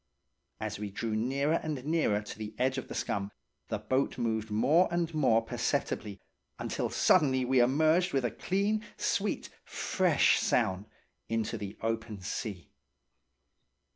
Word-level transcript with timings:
As 0.59 0.79
we 0.79 0.89
drew 0.89 1.15
nearer 1.15 1.59
and 1.61 1.85
nearer 1.85 2.23
to 2.23 2.37
the 2.39 2.55
edge 2.57 2.79
of 2.79 2.87
the 2.87 2.95
scum, 2.95 3.31
the 3.67 3.77
boat 3.77 4.17
moved 4.17 4.49
more 4.49 4.87
and 4.91 5.13
more 5.13 5.43
perceptibly, 5.43 6.19
until 6.57 6.89
suddenly 6.89 7.45
we 7.45 7.59
emerged 7.59 8.11
with 8.11 8.25
a 8.25 8.31
clean, 8.31 8.83
sweet, 8.97 9.49
fresh 9.63 10.39
sound 10.39 10.87
into 11.29 11.55
the 11.55 11.77
open 11.83 12.19
sea. 12.19 12.71